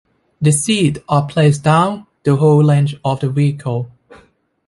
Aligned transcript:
The 0.41 0.51
seats 0.51 0.99
are 1.07 1.27
placed 1.27 1.63
down 1.63 2.07
the 2.23 2.35
whole 2.37 2.63
length 2.63 2.95
of 3.05 3.19
the 3.19 3.29
vehicle. 3.29 3.91